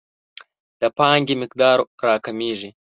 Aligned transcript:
د 0.81 0.83
پانګې 0.97 1.35
مقدار 1.41 1.77
راکمیږي. 2.07 2.69